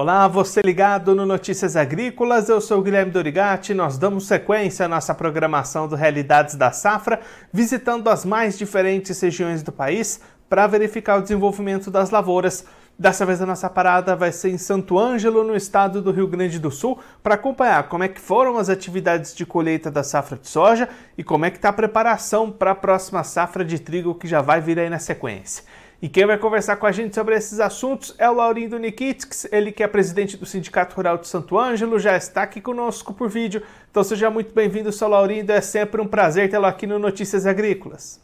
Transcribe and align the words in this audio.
Olá, 0.00 0.28
você 0.28 0.60
ligado 0.64 1.12
no 1.12 1.26
Notícias 1.26 1.74
Agrícolas, 1.74 2.48
eu 2.48 2.60
sou 2.60 2.80
Guilherme 2.80 3.10
Dorigati. 3.10 3.74
Nós 3.74 3.98
damos 3.98 4.28
sequência 4.28 4.86
à 4.86 4.88
nossa 4.88 5.12
programação 5.12 5.88
do 5.88 5.96
Realidades 5.96 6.54
da 6.54 6.70
Safra, 6.70 7.18
visitando 7.52 8.08
as 8.08 8.24
mais 8.24 8.56
diferentes 8.56 9.20
regiões 9.20 9.60
do 9.60 9.72
país 9.72 10.20
para 10.48 10.68
verificar 10.68 11.18
o 11.18 11.22
desenvolvimento 11.22 11.90
das 11.90 12.10
lavouras. 12.10 12.64
Dessa 12.96 13.26
vez 13.26 13.42
a 13.42 13.46
nossa 13.46 13.68
parada 13.68 14.14
vai 14.14 14.30
ser 14.30 14.50
em 14.50 14.56
Santo 14.56 14.96
Ângelo, 14.96 15.42
no 15.42 15.56
estado 15.56 16.00
do 16.00 16.12
Rio 16.12 16.28
Grande 16.28 16.60
do 16.60 16.70
Sul, 16.70 17.00
para 17.20 17.34
acompanhar 17.34 17.88
como 17.88 18.04
é 18.04 18.08
que 18.08 18.20
foram 18.20 18.56
as 18.56 18.68
atividades 18.68 19.34
de 19.34 19.44
colheita 19.44 19.90
da 19.90 20.04
safra 20.04 20.38
de 20.38 20.46
soja 20.46 20.88
e 21.16 21.24
como 21.24 21.44
é 21.44 21.50
que 21.50 21.56
está 21.56 21.70
a 21.70 21.72
preparação 21.72 22.52
para 22.52 22.70
a 22.70 22.76
próxima 22.76 23.24
safra 23.24 23.64
de 23.64 23.80
trigo 23.80 24.14
que 24.14 24.28
já 24.28 24.40
vai 24.40 24.60
vir 24.60 24.78
aí 24.78 24.88
na 24.88 25.00
sequência. 25.00 25.64
E 26.00 26.08
quem 26.08 26.24
vai 26.24 26.38
conversar 26.38 26.76
com 26.76 26.86
a 26.86 26.92
gente 26.92 27.12
sobre 27.12 27.34
esses 27.34 27.58
assuntos 27.58 28.14
é 28.18 28.30
o 28.30 28.32
Laurindo 28.32 28.78
Nikitskis, 28.78 29.48
ele 29.50 29.72
que 29.72 29.82
é 29.82 29.88
presidente 29.88 30.36
do 30.36 30.46
Sindicato 30.46 30.94
Rural 30.94 31.18
de 31.18 31.26
Santo 31.26 31.58
Ângelo, 31.58 31.98
já 31.98 32.16
está 32.16 32.44
aqui 32.44 32.60
conosco 32.60 33.12
por 33.12 33.28
vídeo. 33.28 33.64
Então 33.90 34.04
seja 34.04 34.30
muito 34.30 34.54
bem-vindo, 34.54 34.92
seu 34.92 35.08
Laurindo, 35.08 35.50
é 35.50 35.60
sempre 35.60 36.00
um 36.00 36.06
prazer 36.06 36.48
tê-lo 36.48 36.66
aqui 36.66 36.86
no 36.86 37.00
Notícias 37.00 37.46
Agrícolas. 37.46 38.20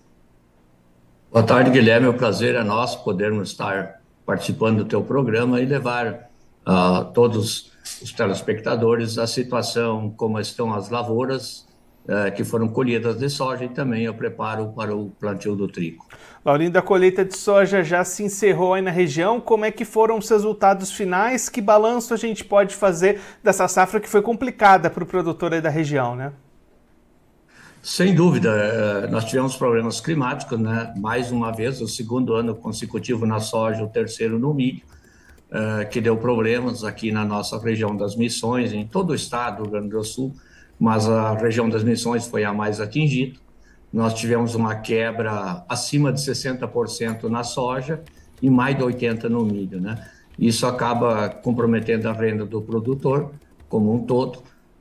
Boa 1.33 1.45
tarde, 1.45 1.73
Guilherme, 1.73 2.07
o 2.07 2.15
prazer 2.15 2.55
é 2.55 2.63
nosso 2.63 3.03
podermos 3.03 3.51
estar 3.51 4.01
participando 4.25 4.79
do 4.79 4.85
teu 4.85 5.03
programa 5.03 5.61
e 5.61 5.67
levar 5.67 6.31
a 6.65 7.01
uh, 7.01 7.05
todos 7.13 7.73
os 8.01 8.13
telespectadores 8.13 9.19
a 9.19 9.27
situação, 9.27 10.15
como 10.17 10.39
estão 10.39 10.73
as 10.73 10.91
lavouras 10.91 11.64
que 12.37 12.45
foram 12.45 12.69
colhidas 12.69 13.19
de 13.19 13.31
soja 13.31 13.65
e 13.65 13.69
também 13.69 14.09
o 14.09 14.15
preparo 14.15 14.69
para 14.77 14.95
o 14.95 15.11
plantio 15.19 15.57
do 15.57 15.67
trigo. 15.67 16.05
Laurindo, 16.45 16.79
a 16.79 16.83
colheita 16.83 17.25
de 17.25 17.35
soja 17.35 17.83
já 17.83 18.05
se 18.05 18.23
encerrou 18.23 18.75
aí 18.75 18.83
na 18.83 18.91
região. 18.91 19.41
Como 19.41 19.65
é 19.65 19.71
que 19.71 19.85
foram 19.85 20.19
os 20.19 20.29
resultados 20.29 20.93
finais? 20.93 21.49
Que 21.49 21.63
balanço 21.63 22.13
a 22.13 22.19
gente 22.19 22.45
pode 22.45 22.77
fazer 22.77 23.19
dessa 23.43 23.67
safra 23.67 23.99
que 23.99 24.09
foi 24.09 24.21
complicada 24.21 24.91
para 24.91 25.03
o 25.03 25.07
produtor 25.07 25.55
aí 25.55 25.63
da 25.63 25.71
região, 25.71 26.15
né? 26.15 26.33
Sem 27.83 28.15
dúvida, 28.15 28.51
eh, 28.51 29.07
nós 29.09 29.25
tivemos 29.25 29.57
problemas 29.57 30.01
climáticos, 30.01 30.59
né? 30.59 30.93
Mais 30.97 31.31
uma 31.31 31.51
vez, 31.51 31.81
o 31.81 31.89
segundo 31.89 32.35
ano 32.35 32.55
consecutivo 32.55 33.27
na 33.27 33.41
soja, 33.41 33.83
o 33.83 33.89
terceiro 33.89 34.39
no 34.39 34.53
milho, 34.53 34.83
eh, 35.51 35.85
que 35.87 36.01
deu 36.01 36.17
problemas 36.17 36.85
aqui 36.85 37.11
na 37.11 37.25
nossa 37.25 37.59
região 37.59 37.97
das 37.97 38.17
Missões, 38.17 38.73
em 38.73 38.87
todo 38.87 39.11
o 39.11 39.15
estado 39.15 39.59
do 39.59 39.63
Rio 39.65 39.73
Grande 39.73 39.91
do 39.91 40.05
Sul, 40.05 40.35
mas 40.79 41.09
a 41.09 41.35
região 41.35 41.69
das 41.69 41.85
Missões 41.85 42.27
foi 42.27 42.45
a 42.45 42.53
mais 42.53 42.81
atingida 42.81 43.39
nós 43.95 44.13
tivemos 44.15 44.57
uma 44.57 44.75
quebra 44.75 45.65
acima 45.69 46.13
de 46.13 46.21
60% 46.21 47.29
na 47.29 47.45
soja 47.45 48.03
e 48.43 48.51
mais 48.51 48.77
de 48.77 48.83
80% 48.83 49.29
no 49.29 49.45
milho. 49.45 49.81
Né? 49.81 50.05
Isso 50.37 50.67
acaba 50.67 51.29
comprometendo 51.29 52.07
a 52.07 52.13
renda 52.13 52.45
do 52.45 52.61
produtor 52.61 53.31
como 53.69 53.95
um 53.95 54.05
todo. 54.05 54.39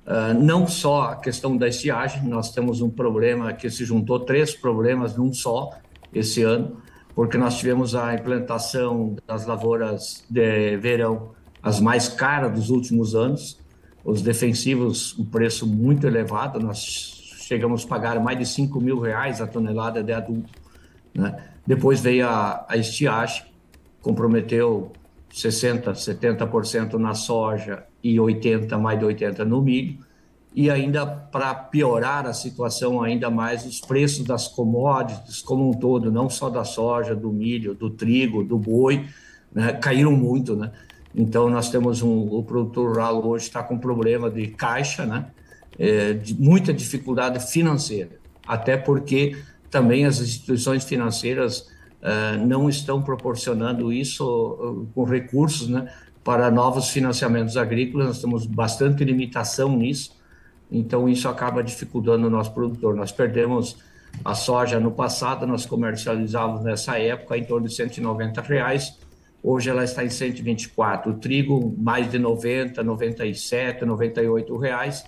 Uh, 0.08 0.34
não 0.34 0.68
só 0.68 1.12
a 1.12 1.16
questão 1.16 1.56
da 1.56 1.68
estiagem, 1.68 2.24
nós 2.24 2.52
temos 2.52 2.82
um 2.82 2.90
problema 2.90 3.54
que 3.54 3.70
se 3.70 3.86
juntou 3.86 4.20
três 4.20 4.56
problemas 4.56 5.16
num 5.16 5.32
só 5.32 5.70
esse 6.12 6.42
ano, 6.42 6.78
porque 7.14 7.38
nós 7.38 7.60
tivemos 7.60 7.94
a 7.94 8.16
implantação 8.16 9.16
das 9.28 9.46
lavouras 9.46 10.26
de 10.28 10.76
verão, 10.78 11.30
as 11.62 11.80
mais 11.80 12.10
caras 12.10 12.52
dos 12.52 12.72
últimos 12.72 13.14
anos, 13.14 13.60
os 14.04 14.22
defensivos, 14.22 15.18
o 15.18 15.26
preço 15.26 15.66
muito 15.66 16.06
elevado, 16.06 16.60
nós 16.60 17.38
chegamos 17.48 17.86
a 17.86 17.88
pagar 17.88 18.20
mais 18.20 18.38
de 18.38 18.46
5 18.46 18.80
mil 18.82 19.00
reais 19.00 19.42
a 19.42 19.48
tonelada 19.48 20.04
de 20.04 20.12
adulto. 20.12 20.50
Né? 21.14 21.36
Depois 21.66 22.02
veio 22.02 22.28
a, 22.28 22.66
a 22.68 22.76
estiagem, 22.76 23.46
comprometeu 24.02 24.92
60%, 25.32 25.94
70% 25.94 26.94
na 26.94 27.14
soja 27.14 27.84
e 28.04 28.18
80%, 28.18 28.78
mais 28.78 29.00
de 29.00 29.06
80% 29.06 29.40
no 29.40 29.62
milho. 29.62 29.98
E 30.56 30.70
ainda 30.70 31.06
para 31.06 31.56
piorar 31.56 32.28
a 32.28 32.34
situação 32.34 33.02
ainda 33.02 33.30
mais, 33.32 33.66
os 33.66 33.82
preços 33.82 34.24
das 34.24 34.48
commodities 34.48 35.42
como 35.42 35.68
um 35.68 35.74
todo, 35.74 36.12
não 36.12 36.30
só 36.30 36.50
da 36.50 36.64
soja, 36.64 37.16
do 37.16 37.32
milho, 37.32 37.74
do 37.74 37.90
trigo, 37.90 38.44
do 38.44 38.60
boi, 38.60 39.08
né? 39.52 39.74
caíram 39.74 40.12
muito, 40.12 40.56
né? 40.56 40.72
Então 41.16 41.50
nós 41.50 41.70
temos 41.70 42.02
um, 42.02 42.28
o 42.28 42.44
produtor 42.44 42.90
rural 42.90 43.26
hoje 43.26 43.46
está 43.46 43.62
com 43.62 43.78
problema 43.78 44.30
de 44.30 44.48
caixa, 44.48 45.06
né? 45.06 45.28
é, 45.78 46.14
de 46.14 46.34
muita 46.36 46.74
dificuldade 46.74 47.40
financeira, 47.40 48.12
até 48.46 48.78
porque 48.78 49.38
também 49.70 50.06
as 50.06 50.20
instituições 50.20 50.84
financeiras 50.84 51.68
uh, 52.02 52.46
não 52.46 52.70
estão 52.70 53.02
proporcionando 53.02 53.92
isso 53.92 54.24
uh, 54.24 54.88
com 54.94 55.04
recursos 55.04 55.68
né, 55.68 55.92
para 56.24 56.52
novos 56.52 56.90
financiamentos 56.90 57.58
agrícolas, 57.58 58.08
nós 58.08 58.22
temos 58.22 58.46
bastante 58.46 59.04
limitação 59.04 59.76
nisso, 59.76 60.16
então 60.72 61.10
isso 61.10 61.28
acaba 61.28 61.64
dificultando 61.64 62.28
o 62.28 62.30
nosso 62.30 62.54
produtor. 62.54 62.96
Nós 62.96 63.12
perdemos 63.12 63.78
a 64.24 64.36
soja 64.36 64.80
no 64.80 64.92
passado, 64.92 65.46
nós 65.48 65.66
comercializávamos 65.66 66.64
nessa 66.64 67.00
época 67.00 67.38
em 67.38 67.44
torno 67.44 67.68
de 67.68 67.74
190 67.74 68.42
reais, 68.42 68.98
hoje 69.44 69.70
ela 69.70 69.84
está 69.84 70.06
em 70.06 70.10
124, 70.10 71.12
o 71.12 71.16
trigo 71.16 71.76
mais 71.78 72.10
de 72.10 72.18
90, 72.18 72.82
97, 72.82 73.84
98 73.84 74.58
reais, 74.58 75.04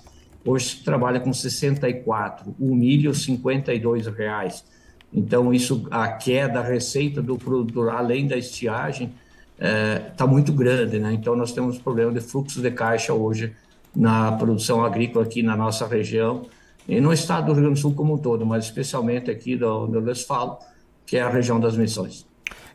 hoje 0.45 0.81
trabalha 0.83 1.19
com 1.19 1.31
64, 1.31 2.53
o 2.59 2.75
milho 2.75 3.15
52 3.15 4.07
reais. 4.07 4.65
Então 5.13 5.53
isso, 5.53 5.87
a 5.89 6.09
queda, 6.09 6.59
a 6.59 6.63
receita 6.63 7.21
do 7.21 7.37
produtor, 7.37 7.89
além 7.89 8.27
da 8.27 8.37
estiagem, 8.37 9.13
está 9.53 9.67
é, 9.67 9.99
tá 10.17 10.27
muito 10.27 10.51
grande, 10.51 10.99
né? 10.99 11.13
Então 11.13 11.35
nós 11.35 11.53
temos 11.53 11.77
problema 11.77 12.11
de 12.11 12.19
fluxo 12.19 12.61
de 12.61 12.69
caixa 12.71 13.13
hoje 13.13 13.55
na 13.95 14.33
produção 14.33 14.83
agrícola 14.83 15.23
aqui 15.23 15.41
na 15.41 15.55
nossa 15.55 15.87
região 15.87 16.45
e 16.87 16.99
no 16.99 17.13
estado 17.13 17.45
do 17.45 17.53
Rio 17.53 17.63
Grande 17.63 17.79
do 17.79 17.81
Sul 17.81 17.93
como 17.93 18.15
um 18.15 18.17
todo, 18.17 18.45
mas 18.45 18.65
especialmente 18.65 19.31
aqui 19.31 19.55
do, 19.55 19.87
do 19.87 19.99
Les 20.01 20.23
Falo, 20.23 20.59
que 21.05 21.15
é 21.15 21.21
a 21.21 21.29
região 21.29 21.59
das 21.59 21.77
Missões. 21.77 22.27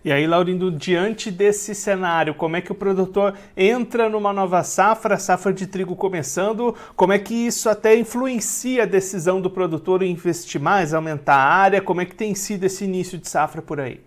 E 0.03 0.11
aí, 0.11 0.27
Laurindo, 0.27 0.71
diante 0.71 1.31
desse 1.31 1.75
cenário, 1.75 2.35
como 2.35 2.57
é 2.57 2.63
que 2.63 2.73
o 2.73 2.75
produtor 2.75 3.35
entra 3.55 4.09
numa 4.09 4.33
nova 4.33 4.63
safra, 4.63 5.19
safra 5.19 5.53
de 5.53 5.67
trigo 5.67 5.95
começando, 5.95 6.75
como 6.97 7.13
é 7.13 7.19
que 7.19 7.35
isso 7.35 7.69
até 7.69 7.95
influencia 7.95 8.85
a 8.85 8.87
decisão 8.87 9.43
do 9.43 9.51
produtor 9.51 10.03
em 10.03 10.13
investir 10.13 10.59
mais, 10.59 10.95
aumentar 10.95 11.35
a 11.35 11.45
área, 11.45 11.83
como 11.83 12.01
é 12.01 12.07
que 12.07 12.15
tem 12.15 12.35
sido 12.35 12.65
esse 12.65 12.85
início 12.85 13.19
de 13.19 13.29
safra 13.29 13.61
por 13.61 13.79
aí? 13.79 14.01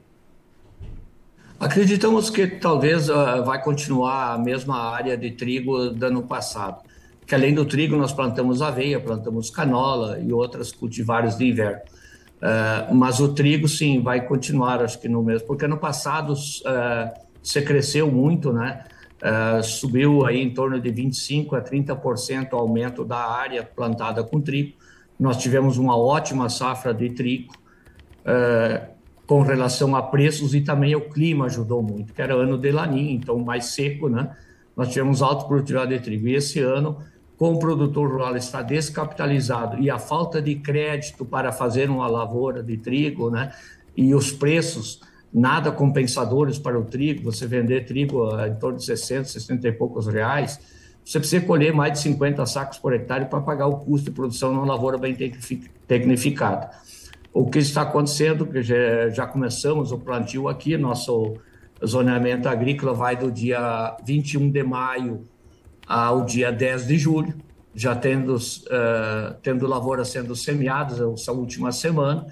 Acreditamos 1.60 2.32
que 2.32 2.48
talvez 2.48 3.08
uh, 3.08 3.44
vai 3.46 3.62
continuar 3.62 4.34
a 4.34 4.38
mesma 4.40 4.92
área 4.92 5.16
de 5.16 5.30
trigo 5.30 5.92
do 5.92 6.06
ano 6.08 6.24
passado, 6.24 6.82
que 7.24 7.36
além 7.36 7.54
do 7.54 7.66
trigo 7.66 7.96
nós 7.96 8.12
plantamos 8.12 8.64
aveia, 8.64 9.00
plantamos 9.00 9.52
canola 9.52 10.20
e 10.20 10.34
outras 10.34 10.72
cultivares 10.72 11.38
de 11.38 11.50
inverno. 11.50 11.82
Uh, 12.44 12.94
mas 12.94 13.22
o 13.22 13.34
trigo, 13.34 13.70
sim, 13.70 14.02
vai 14.02 14.28
continuar, 14.28 14.82
acho 14.84 15.00
que 15.00 15.08
no 15.08 15.24
mesmo, 15.24 15.48
porque 15.48 15.66
no 15.66 15.78
passado 15.78 16.34
uh, 16.34 17.20
você 17.42 17.62
cresceu 17.62 18.12
muito, 18.12 18.52
né? 18.52 18.84
Uh, 19.22 19.64
subiu 19.64 20.26
aí 20.26 20.42
em 20.42 20.54
torno 20.54 20.78
de 20.78 20.92
25% 20.92 21.54
a 21.54 21.62
30% 21.62 22.52
o 22.52 22.58
aumento 22.58 23.06
da 23.06 23.32
área 23.32 23.64
plantada 23.64 24.22
com 24.26 24.42
trigo. 24.42 24.74
Nós 25.18 25.38
tivemos 25.38 25.78
uma 25.78 25.98
ótima 25.98 26.50
safra 26.50 26.94
de 26.94 27.12
trigo 27.12 27.54
com 29.28 29.42
relação 29.42 29.96
a 29.96 30.02
preços 30.02 30.54
e 30.54 30.62
também 30.62 30.96
o 30.96 31.10
clima 31.10 31.46
ajudou 31.46 31.82
muito, 31.82 32.14
que 32.14 32.22
era 32.22 32.34
ano 32.34 32.58
de 32.58 32.72
laninha, 32.72 33.14
então 33.14 33.38
mais 33.40 33.68
seco, 33.68 34.10
né? 34.10 34.36
Nós 34.76 34.90
tivemos 34.90 35.22
alta 35.22 35.46
produtividade 35.46 35.98
de 35.98 36.04
trigo. 36.04 36.28
E 36.28 36.36
esse 36.36 36.60
ano 36.60 36.98
como 37.38 37.58
o 37.58 37.60
produtor 37.60 38.10
rural 38.10 38.36
está 38.38 38.62
descapitalizado 38.62 39.82
e 39.82 39.90
a 39.90 39.98
falta 39.98 40.42
de 40.42 40.56
crédito 40.56 41.26
para 41.26 41.52
fazer 41.52 41.90
uma 41.90 42.08
lavoura 42.08 42.62
de 42.62 42.78
trigo, 42.78 43.30
né, 43.30 43.52
e 43.96 44.14
os 44.14 44.32
preços 44.32 45.02
nada 45.34 45.72
compensadores 45.72 46.60
para 46.60 46.80
o 46.80 46.86
trigo, 46.86 47.32
você 47.32 47.48
vender 47.48 47.86
trigo 47.86 48.30
em 48.46 48.54
torno 48.56 48.78
de 48.78 48.86
60, 48.86 49.26
60 49.26 49.68
e 49.68 49.72
poucos 49.72 50.08
reais, 50.08 50.60
você 51.04 51.20
precisa 51.20 51.44
colher 51.46 51.74
mais 51.74 51.94
de 51.94 52.00
50 52.00 52.46
sacos 52.46 52.78
por 52.78 52.94
hectare 52.94 53.26
para 53.26 53.42
pagar 53.42 53.68
o 53.68 53.78
custo 53.78 54.06
de 54.06 54.12
produção 54.12 54.54
numa 54.54 54.66
lavoura 54.66 54.98
bem 54.98 55.16
tecnificada. 55.88 56.70
O 57.34 57.50
que 57.50 57.60
está 57.60 57.82
acontecendo, 57.82 58.46
que 58.46 58.62
já, 58.62 59.10
já 59.10 59.26
começamos 59.26 59.92
o 59.92 59.98
plantio 59.98 60.48
aqui, 60.48 60.78
nosso 60.78 61.36
zoneamento 61.86 62.48
agrícola 62.48 62.94
vai 62.94 63.18
do 63.18 63.32
dia 63.32 63.98
21 64.06 64.50
de 64.50 64.64
maio 64.64 65.24
ao 65.88 66.26
dia 66.26 66.52
10 66.52 66.88
de 66.88 66.98
julho, 66.98 67.34
já 67.76 67.96
tendo, 67.96 68.36
uh, 68.36 69.34
tendo 69.42 69.68
lavouras 69.68 70.10
sendo 70.10 70.36
semeadas 70.36 71.00
essa 71.00 71.32
última 71.32 71.72
semana, 71.72 72.28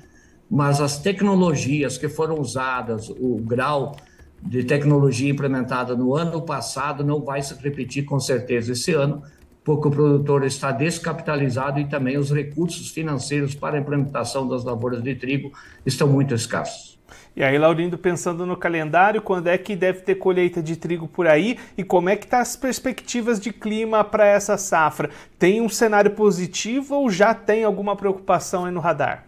mas 0.49 0.81
as 0.81 0.99
tecnologias 0.99 1.97
que 1.97 2.09
foram 2.09 2.39
usadas, 2.39 3.09
o 3.09 3.37
grau 3.37 3.95
de 4.41 4.63
tecnologia 4.63 5.31
implementada 5.31 5.95
no 5.95 6.15
ano 6.15 6.41
passado 6.41 7.03
não 7.03 7.21
vai 7.23 7.41
se 7.41 7.53
repetir 7.55 8.03
com 8.05 8.19
certeza 8.19 8.73
esse 8.73 8.91
ano, 8.93 9.23
porque 9.63 9.87
o 9.87 9.91
produtor 9.91 10.43
está 10.43 10.71
descapitalizado 10.71 11.79
e 11.79 11.87
também 11.87 12.17
os 12.17 12.31
recursos 12.31 12.89
financeiros 12.89 13.53
para 13.53 13.77
a 13.77 13.79
implementação 13.79 14.47
das 14.47 14.63
lavouras 14.63 15.03
de 15.03 15.15
trigo 15.15 15.51
estão 15.85 16.07
muito 16.07 16.33
escassos. 16.33 16.99
E 17.33 17.43
aí, 17.43 17.57
Laurindo, 17.57 17.97
pensando 17.97 18.45
no 18.45 18.57
calendário, 18.57 19.21
quando 19.21 19.47
é 19.47 19.57
que 19.57 19.73
deve 19.73 20.01
ter 20.01 20.15
colheita 20.15 20.61
de 20.61 20.75
trigo 20.75 21.07
por 21.07 21.27
aí 21.27 21.57
e 21.77 21.83
como 21.83 22.09
é 22.09 22.15
que 22.15 22.27
tá 22.27 22.39
as 22.39 22.57
perspectivas 22.57 23.39
de 23.39 23.53
clima 23.53 24.03
para 24.03 24.25
essa 24.25 24.57
safra? 24.57 25.09
Tem 25.39 25.61
um 25.61 25.69
cenário 25.69 26.11
positivo 26.11 26.95
ou 26.95 27.09
já 27.09 27.33
tem 27.33 27.63
alguma 27.63 27.95
preocupação 27.95 28.65
aí 28.65 28.71
no 28.71 28.81
radar? 28.81 29.27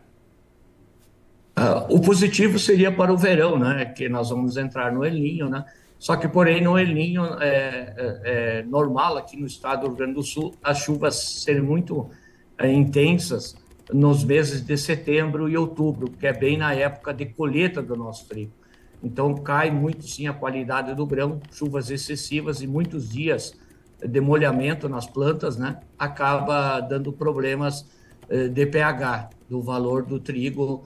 Uh, 1.58 1.96
o 1.96 2.02
positivo 2.02 2.60
seria 2.60 2.92
para 2.92 3.14
o 3.14 3.18
verão, 3.18 3.58
né? 3.58 3.86
Que 3.86 4.10
nós 4.10 4.30
vamos 4.30 4.58
entrar 4.58 4.92
no 4.92 5.06
El 5.06 5.14
Ninho, 5.14 5.50
né? 5.50 5.64
Só 6.04 6.18
que, 6.18 6.28
porém, 6.28 6.62
no 6.62 6.78
El 6.78 6.88
Ninho 6.88 7.24
é, 7.40 7.94
é, 7.96 8.22
é 8.26 8.64
normal 8.64 9.16
aqui 9.16 9.38
no 9.38 9.48
estado 9.48 9.84
do 9.84 9.88
Rio 9.88 9.96
Grande 9.96 10.16
do 10.16 10.22
Sul 10.22 10.54
as 10.62 10.80
chuvas 10.80 11.16
serem 11.16 11.62
muito 11.62 12.10
é, 12.58 12.70
intensas 12.70 13.56
nos 13.90 14.22
meses 14.26 14.60
de 14.60 14.78
setembro 14.78 15.48
e 15.48 15.56
outubro, 15.56 16.12
que 16.12 16.28
é 16.28 16.34
bem 16.34 16.58
na 16.58 16.74
época 16.74 17.14
de 17.14 17.28
colheita 17.28 17.82
do 17.82 17.96
nosso 17.96 18.28
trigo. 18.28 18.52
Então 19.02 19.34
cai 19.34 19.72
muito 19.72 20.06
sim 20.06 20.28
a 20.28 20.34
qualidade 20.34 20.94
do 20.94 21.06
grão, 21.06 21.40
chuvas 21.54 21.90
excessivas 21.90 22.62
e 22.62 22.68
muitos 22.68 23.08
dias 23.08 23.58
de 24.06 24.20
molhamento 24.20 24.90
nas 24.90 25.08
plantas, 25.08 25.56
né? 25.56 25.80
Acaba 25.98 26.82
dando 26.82 27.14
problemas 27.14 27.90
eh, 28.28 28.50
de 28.50 28.66
pH 28.66 29.30
do 29.50 29.62
valor 29.62 30.04
do 30.04 30.20
trigo, 30.20 30.84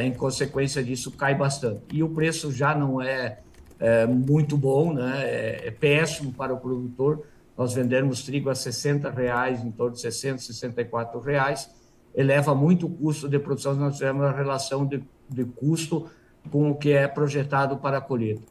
em 0.00 0.14
consequência 0.14 0.84
disso 0.84 1.10
cai 1.10 1.34
bastante. 1.34 1.82
E 1.92 2.04
o 2.04 2.08
preço 2.08 2.52
já 2.52 2.72
não 2.76 3.02
é, 3.02 3.40
é 3.86 4.06
muito 4.06 4.56
bom, 4.56 4.92
né? 4.92 5.22
É, 5.24 5.68
é, 5.68 5.70
péssimo 5.70 6.32
para 6.32 6.52
o 6.52 6.58
produtor. 6.58 7.26
Nós 7.56 7.72
vendemos 7.72 8.22
trigo 8.22 8.50
a 8.50 8.54
60 8.54 9.10
reais, 9.10 9.64
em 9.64 9.70
torno 9.70 9.94
de 9.94 10.00
60, 10.00 10.38
64 10.38 11.20
reais 11.20 11.70
eleva 12.14 12.54
muito 12.54 12.86
o 12.86 12.90
custo 12.90 13.28
de 13.28 13.38
produção, 13.38 13.74
nós 13.74 13.96
tivemos 13.96 14.22
a 14.24 14.30
relação 14.30 14.86
de, 14.86 15.02
de 15.28 15.44
custo 15.44 16.08
com 16.50 16.70
o 16.70 16.74
que 16.74 16.92
é 16.92 17.08
projetado 17.08 17.76
para 17.78 17.98
a 17.98 18.00
colheita. 18.00 18.42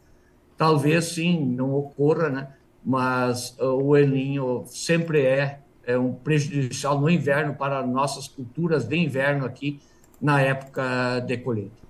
Talvez 0.57 1.05
sim, 1.05 1.45
não 1.45 1.73
ocorra, 1.73 2.29
né? 2.29 2.47
mas 2.83 3.57
uh, 3.59 3.65
o 3.65 3.95
elinho 3.95 4.63
sempre 4.67 5.21
é, 5.21 5.59
é 5.85 5.97
um 5.97 6.13
prejudicial 6.13 6.99
no 6.99 7.09
inverno 7.09 7.55
para 7.55 7.85
nossas 7.85 8.27
culturas 8.27 8.85
de 8.85 8.97
inverno 8.97 9.45
aqui 9.45 9.79
na 10.21 10.41
época 10.41 11.21
de 11.21 11.37
colheita. 11.37 11.82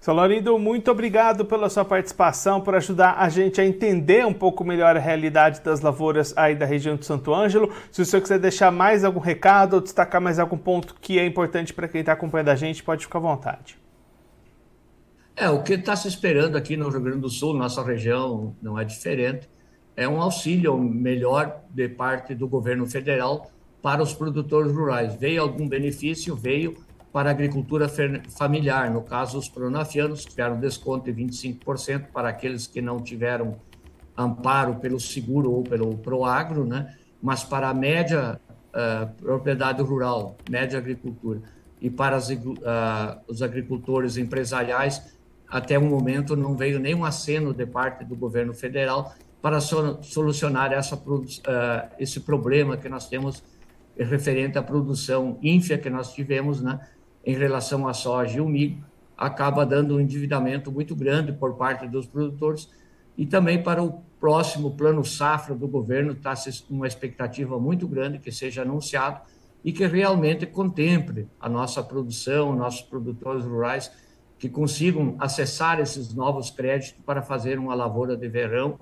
Seu 0.00 0.14
Laurindo, 0.14 0.58
muito 0.58 0.90
obrigado 0.90 1.44
pela 1.44 1.68
sua 1.68 1.84
participação, 1.84 2.58
por 2.58 2.74
ajudar 2.74 3.16
a 3.18 3.28
gente 3.28 3.60
a 3.60 3.66
entender 3.66 4.24
um 4.24 4.32
pouco 4.32 4.64
melhor 4.64 4.96
a 4.96 4.98
realidade 4.98 5.60
das 5.60 5.82
lavouras 5.82 6.32
aí 6.38 6.54
da 6.54 6.64
região 6.64 6.96
de 6.96 7.04
Santo 7.04 7.34
Ângelo. 7.34 7.70
Se 7.92 8.00
o 8.00 8.04
senhor 8.06 8.22
quiser 8.22 8.38
deixar 8.38 8.70
mais 8.70 9.04
algum 9.04 9.20
recado 9.20 9.74
ou 9.74 9.80
destacar 9.82 10.18
mais 10.18 10.38
algum 10.38 10.56
ponto 10.56 10.94
que 11.02 11.18
é 11.18 11.26
importante 11.26 11.74
para 11.74 11.86
quem 11.86 12.00
está 12.00 12.14
acompanhando 12.14 12.48
a 12.48 12.56
gente, 12.56 12.82
pode 12.82 13.04
ficar 13.04 13.18
à 13.18 13.20
vontade. 13.20 13.78
É, 15.36 15.50
o 15.50 15.62
que 15.62 15.74
está 15.74 15.94
se 15.94 16.08
esperando 16.08 16.56
aqui 16.56 16.78
no 16.78 16.88
Rio 16.88 17.02
Grande 17.02 17.20
do 17.20 17.28
Sul, 17.28 17.52
nossa 17.52 17.84
região 17.84 18.56
não 18.62 18.78
é 18.78 18.86
diferente, 18.86 19.50
é 19.94 20.08
um 20.08 20.22
auxílio 20.22 20.78
melhor 20.78 21.60
de 21.68 21.90
parte 21.90 22.34
do 22.34 22.48
governo 22.48 22.86
federal 22.86 23.50
para 23.82 24.02
os 24.02 24.14
produtores 24.14 24.72
rurais. 24.72 25.14
Veio 25.16 25.42
algum 25.42 25.68
benefício? 25.68 26.34
Veio 26.34 26.78
para 27.12 27.30
a 27.30 27.32
agricultura 27.32 27.88
familiar. 28.36 28.90
No 28.90 29.02
caso, 29.02 29.38
os 29.38 29.48
pronafianos 29.48 30.24
tiveram 30.24 30.58
desconto 30.58 31.12
de 31.12 31.22
25% 31.22 32.06
para 32.12 32.28
aqueles 32.28 32.66
que 32.66 32.80
não 32.80 33.00
tiveram 33.00 33.56
amparo 34.16 34.76
pelo 34.76 35.00
seguro 35.00 35.50
ou 35.50 35.62
pelo 35.62 35.96
proagro, 35.98 36.64
né? 36.64 36.94
mas 37.22 37.42
para 37.42 37.68
a 37.68 37.74
média 37.74 38.40
uh, 38.68 39.22
propriedade 39.22 39.82
rural, 39.82 40.36
média 40.48 40.78
agricultura, 40.78 41.40
e 41.80 41.90
para 41.90 42.16
as, 42.16 42.28
uh, 42.30 42.36
os 43.26 43.42
agricultores 43.42 44.16
empresariais, 44.16 45.16
até 45.48 45.78
o 45.78 45.82
momento 45.82 46.36
não 46.36 46.54
veio 46.56 46.78
nenhum 46.78 47.04
aceno 47.04 47.52
de 47.52 47.66
parte 47.66 48.04
do 48.04 48.14
governo 48.14 48.54
federal 48.54 49.14
para 49.42 49.60
so 49.60 50.00
solucionar 50.02 50.72
essa, 50.72 50.94
uh, 50.94 51.90
esse 51.98 52.20
problema 52.20 52.76
que 52.76 52.88
nós 52.88 53.08
temos 53.08 53.42
referente 53.98 54.58
à 54.58 54.62
produção 54.62 55.38
ínfia 55.42 55.76
que 55.76 55.90
nós 55.90 56.12
tivemos, 56.12 56.62
né? 56.62 56.78
Em 57.24 57.34
relação 57.34 57.86
à 57.86 57.92
soja 57.92 58.38
e 58.38 58.40
o 58.40 58.48
milho, 58.48 58.82
acaba 59.16 59.66
dando 59.66 59.96
um 59.96 60.00
endividamento 60.00 60.72
muito 60.72 60.96
grande 60.96 61.32
por 61.32 61.54
parte 61.54 61.86
dos 61.86 62.06
produtores. 62.06 62.70
E 63.16 63.26
também 63.26 63.62
para 63.62 63.82
o 63.82 64.02
próximo 64.18 64.70
plano 64.70 65.04
safra 65.04 65.54
do 65.54 65.68
governo 65.68 66.12
está 66.12 66.32
uma 66.70 66.86
expectativa 66.86 67.58
muito 67.58 67.86
grande 67.86 68.18
que 68.18 68.32
seja 68.32 68.62
anunciado 68.62 69.20
e 69.62 69.72
que 69.72 69.86
realmente 69.86 70.46
contemple 70.46 71.28
a 71.38 71.48
nossa 71.48 71.82
produção, 71.82 72.56
nossos 72.56 72.82
produtores 72.82 73.44
rurais 73.44 73.92
que 74.38 74.48
consigam 74.48 75.16
acessar 75.18 75.80
esses 75.80 76.14
novos 76.14 76.48
créditos 76.48 77.02
para 77.04 77.20
fazer 77.20 77.58
uma 77.58 77.74
lavoura 77.74 78.16
de 78.16 78.26
verão, 78.26 78.80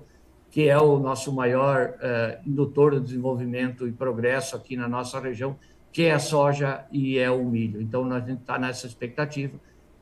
que 0.49 0.69
é 0.69 0.77
o 0.77 0.97
nosso 0.97 1.33
maior 1.33 1.95
uh, 1.95 2.49
indutor 2.49 2.95
de 2.95 3.01
desenvolvimento 3.01 3.85
e 3.85 3.91
progresso 3.91 4.55
aqui 4.55 4.77
na 4.77 4.87
nossa 4.87 5.19
região, 5.19 5.57
que 5.91 6.03
é 6.03 6.13
a 6.13 6.19
soja 6.19 6.85
e 6.91 7.17
é 7.17 7.29
o 7.29 7.43
milho. 7.43 7.81
Então, 7.81 8.05
nós 8.05 8.27
está 8.27 8.57
nessa 8.57 8.87
expectativa 8.87 9.53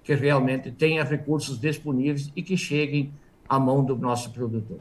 que 0.04 0.14
realmente 0.14 0.72
tenha 0.72 1.04
recursos 1.04 1.60
disponíveis 1.60 2.32
e 2.36 2.42
que 2.42 2.56
cheguem 2.56 3.12
à 3.48 3.60
mão 3.60 3.84
do 3.84 3.96
nosso 3.96 4.32
produtor. 4.32 4.80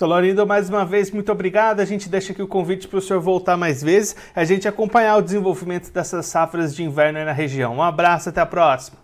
Lorindo, 0.00 0.46
mais 0.46 0.68
uma 0.68 0.84
vez, 0.84 1.10
muito 1.10 1.30
obrigado. 1.30 1.80
A 1.80 1.84
gente 1.84 2.08
deixa 2.08 2.32
aqui 2.32 2.42
o 2.42 2.48
convite 2.48 2.88
para 2.88 2.98
o 2.98 3.00
senhor 3.00 3.20
voltar 3.20 3.56
mais 3.56 3.82
vezes, 3.82 4.16
a 4.34 4.44
gente 4.44 4.66
acompanhar 4.66 5.16
o 5.16 5.22
desenvolvimento 5.22 5.90
dessas 5.92 6.26
safras 6.26 6.74
de 6.74 6.82
inverno 6.82 7.24
na 7.24 7.32
região. 7.32 7.76
Um 7.76 7.82
abraço, 7.82 8.28
até 8.28 8.40
a 8.40 8.46
próxima. 8.46 9.03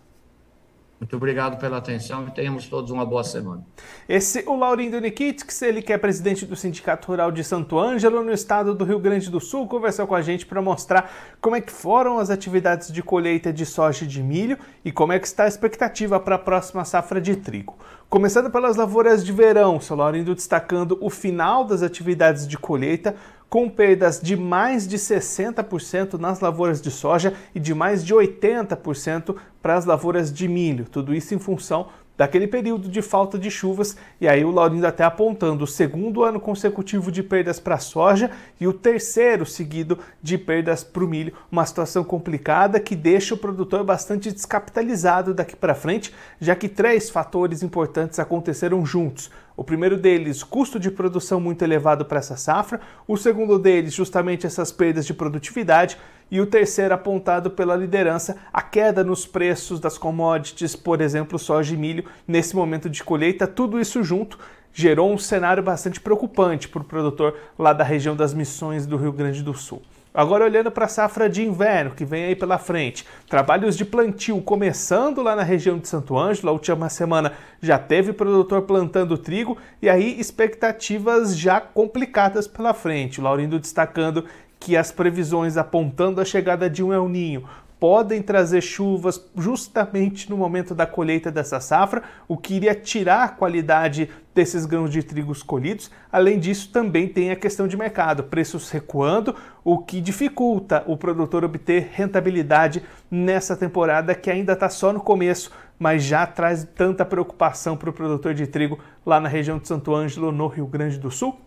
Muito 1.01 1.17
obrigado 1.17 1.59
pela 1.59 1.79
atenção 1.79 2.29
e 2.29 2.31
tenhamos 2.31 2.67
todos 2.67 2.91
uma 2.91 3.07
boa 3.07 3.25
semana. 3.25 3.65
Esse 4.07 4.45
o 4.47 4.55
Laurindo 4.55 5.01
Nikitix, 5.01 5.63
ele 5.63 5.81
que 5.81 5.95
é 5.95 5.97
presidente 5.97 6.45
do 6.45 6.55
Sindicato 6.55 7.09
Rural 7.09 7.33
de 7.33 7.43
Santo 7.43 7.79
Ângelo, 7.79 8.23
no 8.23 8.31
estado 8.31 8.75
do 8.75 8.85
Rio 8.85 8.99
Grande 8.99 9.31
do 9.31 9.41
Sul, 9.41 9.67
conversou 9.67 10.07
com 10.07 10.15
a 10.15 10.21
gente 10.21 10.45
para 10.45 10.61
mostrar 10.61 11.11
como 11.41 11.57
é 11.57 11.61
que 11.63 11.73
foram 11.73 12.19
as 12.19 12.29
atividades 12.29 12.93
de 12.93 13.03
colheita 13.03 13.51
de 13.51 13.65
soja 13.65 14.05
e 14.05 14.07
de 14.07 14.23
milho 14.23 14.59
e 14.85 14.93
como 14.93 15.15
é 15.15 15.19
que 15.19 15.27
está 15.27 15.45
a 15.45 15.49
expectativa 15.49 16.21
para 16.21 16.35
a 16.35 16.39
próxima 16.39 16.85
safra 16.85 17.19
de 17.19 17.35
trigo. 17.35 17.79
Começando 18.11 18.51
pelas 18.51 18.77
lavouras 18.77 19.25
de 19.25 19.33
verão, 19.33 19.81
seu 19.81 19.97
Laurindo 19.97 20.35
destacando 20.35 20.99
o 21.01 21.09
final 21.09 21.65
das 21.65 21.83
atividades 21.83 22.47
de 22.47 22.59
colheita, 22.59 23.17
com 23.51 23.69
perdas 23.69 24.21
de 24.21 24.37
mais 24.37 24.87
de 24.87 24.97
60% 24.97 26.15
nas 26.15 26.39
lavouras 26.39 26.81
de 26.81 26.91
soja 26.91 27.35
e 27.53 27.59
de 27.59 27.75
mais 27.75 28.05
de 28.05 28.15
80% 28.15 29.35
para 29.61 29.75
as 29.75 29.85
lavouras 29.85 30.33
de 30.33 30.47
milho. 30.47 30.87
Tudo 30.89 31.13
isso 31.13 31.35
em 31.35 31.39
função 31.39 31.89
daquele 32.21 32.47
período 32.47 32.87
de 32.87 33.01
falta 33.01 33.39
de 33.39 33.51
chuvas, 33.51 33.97
e 34.21 34.29
aí 34.29 34.45
o 34.45 34.51
Laurindo 34.51 34.87
até 34.87 35.03
apontando 35.03 35.65
o 35.65 35.67
segundo 35.67 36.23
ano 36.23 36.39
consecutivo 36.39 37.11
de 37.11 37.23
perdas 37.23 37.59
para 37.59 37.77
a 37.77 37.79
soja 37.79 38.31
e 38.61 38.69
o 38.69 38.75
terceiro 38.75 39.47
seguido 39.47 39.99
de 40.23 40.37
perdas 40.37 40.85
para 40.85 41.03
o 41.03 41.09
milho, 41.09 41.33
uma 41.51 41.65
situação 41.65 42.05
complicada 42.05 42.79
que 42.79 42.95
deixa 42.95 43.33
o 43.33 43.39
produtor 43.39 43.83
bastante 43.85 44.31
descapitalizado 44.31 45.33
daqui 45.33 45.57
para 45.57 45.75
frente, 45.75 46.15
já 46.39 46.55
que 46.55 46.69
três 46.69 47.09
fatores 47.09 47.63
importantes 47.63 48.19
aconteceram 48.19 48.85
juntos. 48.85 49.31
O 49.61 49.63
primeiro 49.63 49.99
deles, 49.99 50.43
custo 50.43 50.81
de 50.81 50.91
produção 50.91 51.39
muito 51.39 51.61
elevado 51.61 52.07
para 52.07 52.19
essa 52.19 52.35
safra. 52.35 52.81
O 53.07 53.15
segundo 53.15 53.59
deles, 53.59 53.93
justamente 53.93 54.47
essas 54.47 54.73
perdas 54.73 55.05
de 55.05 55.13
produtividade. 55.13 55.99
E 56.31 56.41
o 56.41 56.47
terceiro, 56.47 56.95
apontado 56.95 57.51
pela 57.51 57.77
liderança, 57.77 58.39
a 58.51 58.63
queda 58.63 59.05
nos 59.05 59.27
preços 59.27 59.79
das 59.79 59.99
commodities, 59.99 60.75
por 60.75 61.03
exemplo, 61.03 61.39
soja 61.39 61.75
e 61.75 61.77
milho, 61.77 62.07
nesse 62.27 62.57
momento 62.57 62.89
de 62.89 63.05
colheita. 63.05 63.47
Tudo 63.47 63.79
isso 63.79 64.03
junto 64.03 64.39
gerou 64.73 65.13
um 65.13 65.19
cenário 65.19 65.63
bastante 65.63 66.01
preocupante 66.01 66.67
para 66.67 66.81
o 66.81 66.85
produtor 66.85 67.37
lá 67.59 67.75
da 67.75 67.85
região 67.85 68.17
das 68.17 68.33
Missões 68.33 68.87
do 68.87 68.97
Rio 68.97 69.13
Grande 69.13 69.43
do 69.43 69.53
Sul. 69.53 69.83
Agora 70.13 70.45
olhando 70.45 70.73
para 70.73 70.87
a 70.87 70.89
safra 70.89 71.31
de 71.31 71.41
inverno 71.41 71.93
que 71.93 72.05
vem 72.05 72.25
aí 72.25 72.35
pela 72.35 72.59
frente, 72.59 73.07
trabalhos 73.29 73.77
de 73.77 73.85
plantio 73.85 74.43
começando 74.43 75.23
lá 75.23 75.37
na 75.37 75.45
região 75.45 75.79
de 75.79 75.87
Santo 75.87 76.19
Ângelo, 76.19 76.49
a 76.49 76.53
última 76.53 76.89
semana 76.89 77.33
já 77.63 77.79
teve 77.79 78.13
produtor 78.13 78.63
plantando 78.63 79.17
trigo 79.17 79.57
e 79.81 79.89
aí 79.89 80.19
expectativas 80.19 81.39
já 81.39 81.61
complicadas 81.61 82.49
pela 82.49 82.75
frente. 82.75 83.21
O 83.21 83.23
Laurindo 83.23 83.61
destacando 83.61 84.25
que 84.59 84.77
as 84.77 84.91
previsões 84.91 85.57
apontando 85.57 86.21
a 86.21 86.25
chegada 86.25 86.69
de 86.69 86.83
um 86.83 86.93
El 86.93 87.09
Ninho 87.09 87.45
podem 87.81 88.21
trazer 88.21 88.61
chuvas 88.61 89.19
justamente 89.35 90.29
no 90.29 90.37
momento 90.37 90.75
da 90.75 90.87
colheita 90.87 91.31
dessa 91.31 91.59
safra, 91.59 92.03
o 92.29 92.37
que 92.37 92.55
iria 92.55 92.75
tirar 92.75 93.25
a 93.25 93.29
qualidade 93.29 94.11
desses 94.35 94.67
grãos 94.67 94.91
de 94.91 95.03
trigo 95.03 95.33
colhidos. 95.45 95.91
Além 96.13 96.39
disso, 96.39 96.71
também 96.71 97.09
tem 97.09 97.31
a 97.31 97.37
questão 97.37 97.67
de 97.67 97.79
mercado, 97.79 98.25
preços 98.25 98.71
recuando, 98.71 99.35
o 99.65 99.79
que 99.79 100.01
dificulta 100.01 100.85
o 100.87 100.97
produtor 100.97 101.43
obter 101.43 101.89
rentabilidade 101.93 102.83
nessa 103.11 103.57
temporada 103.57 104.15
que 104.15 104.31
ainda 104.31 104.53
está 104.53 104.69
só 104.69 104.93
no 104.93 105.01
começo, 105.01 105.51
mas 105.79 106.03
já 106.03 106.27
traz 106.27 106.69
tanta 106.75 107.05
preocupação 107.07 107.79
para 107.79 107.89
o 107.89 107.95
produtor 107.95 108.35
de 108.35 108.47
trigo 108.47 108.79
lá 109.07 109.19
na 109.19 109.29
região 109.29 109.59
de 109.59 109.67
Santo 109.67 109.95
Ângelo, 109.95 110.31
no 110.31 110.47
Rio 110.47 110.67
Grande 110.67 110.99
do 110.99 111.11
Sul. 111.11 111.41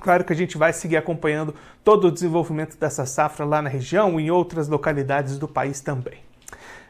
Claro 0.00 0.24
que 0.24 0.32
a 0.32 0.36
gente 0.36 0.56
vai 0.56 0.72
seguir 0.72 0.96
acompanhando 0.96 1.54
todo 1.84 2.08
o 2.08 2.12
desenvolvimento 2.12 2.76
dessa 2.76 3.04
safra 3.04 3.44
lá 3.44 3.60
na 3.60 3.68
região 3.68 4.18
e 4.18 4.24
em 4.24 4.30
outras 4.30 4.66
localidades 4.66 5.38
do 5.38 5.46
país 5.46 5.80
também. 5.80 6.18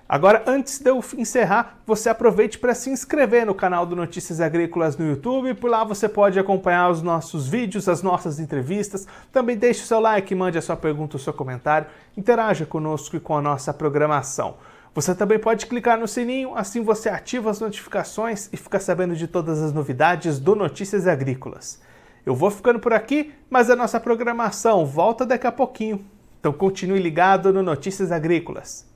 Agora, 0.09 0.43
antes 0.45 0.81
de 0.81 0.91
eu 0.91 1.01
encerrar, 1.17 1.79
você 1.87 2.09
aproveite 2.09 2.59
para 2.59 2.75
se 2.75 2.91
inscrever 2.91 3.47
no 3.47 3.55
canal 3.55 3.87
do 3.87 3.95
Notícias 3.95 4.41
Agrícolas 4.41 4.97
no 4.97 5.09
YouTube. 5.09 5.55
Por 5.55 5.71
lá 5.71 5.85
você 5.85 6.09
pode 6.09 6.37
acompanhar 6.37 6.91
os 6.91 7.01
nossos 7.01 7.47
vídeos, 7.47 7.89
as 7.89 8.03
nossas 8.03 8.41
entrevistas. 8.41 9.07
Também 9.33 9.57
deixe 9.57 9.85
o 9.85 9.87
seu 9.87 10.01
like, 10.01 10.35
mande 10.35 10.59
a 10.59 10.63
sua 10.63 10.77
pergunta, 10.77 11.17
o 11.17 11.21
seu 11.21 11.33
comentário, 11.33 11.87
interaja 12.17 12.67
conosco 12.67 13.15
e 13.15 13.21
com 13.21 13.37
a 13.37 13.43
nossa 13.43 13.73
programação. 13.73 14.57
Você 14.93 15.15
também 15.15 15.39
pode 15.39 15.67
clicar 15.67 15.97
no 15.97 16.09
sininho, 16.09 16.57
assim 16.57 16.83
você 16.83 17.09
ativa 17.09 17.49
as 17.49 17.61
notificações 17.61 18.49
e 18.53 18.57
fica 18.57 18.81
sabendo 18.81 19.15
de 19.15 19.29
todas 19.29 19.63
as 19.63 19.73
novidades 19.73 20.41
do 20.41 20.57
Notícias 20.57 21.07
Agrícolas. 21.07 21.81
Eu 22.25 22.35
vou 22.35 22.51
ficando 22.51 22.79
por 22.79 22.93
aqui, 22.93 23.33
mas 23.49 23.71
a 23.71 23.77
nossa 23.77 23.99
programação 23.99 24.85
volta 24.85 25.25
daqui 25.25 25.47
a 25.47 25.53
pouquinho. 25.53 26.05
Então 26.39 26.53
continue 26.53 27.01
ligado 27.01 27.53
no 27.53 27.63
Notícias 27.63 28.13
Agrícolas. 28.13 28.89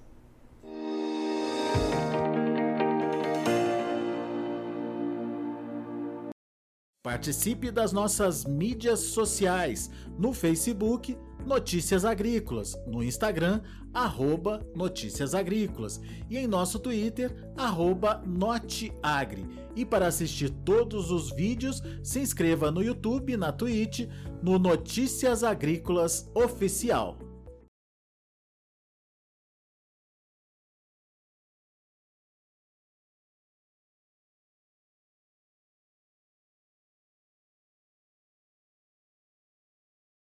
Participe 7.02 7.70
das 7.70 7.92
nossas 7.92 8.44
mídias 8.44 8.98
sociais 9.00 9.90
no 10.18 10.32
Facebook 10.32 11.16
Notícias 11.46 12.04
Agrícolas, 12.04 12.74
no 12.86 13.02
Instagram 13.02 13.60
arroba 13.92 14.66
Notícias 14.74 15.34
Agrícolas 15.34 16.00
e 16.28 16.38
em 16.38 16.46
nosso 16.46 16.78
Twitter 16.78 17.32
arroba 17.56 18.22
Noteagri. 18.26 19.46
E 19.76 19.84
para 19.84 20.06
assistir 20.06 20.50
todos 20.50 21.10
os 21.10 21.30
vídeos, 21.30 21.82
se 22.02 22.20
inscreva 22.20 22.70
no 22.70 22.82
YouTube, 22.82 23.36
na 23.36 23.52
Twitch, 23.52 24.08
no 24.42 24.58
Notícias 24.58 25.42
Agrícolas 25.42 26.30
Oficial. 26.34 27.18